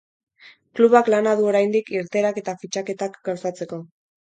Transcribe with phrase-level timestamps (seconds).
[0.79, 3.87] Klubak lana du oraindik irteerak eta fitxaketak gauzatzeko.